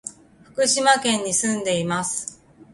[0.55, 2.41] 福島県に住んでいます。